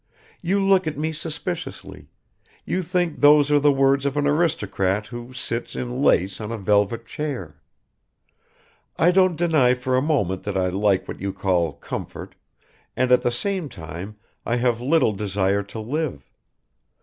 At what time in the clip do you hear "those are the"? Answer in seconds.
3.21-3.71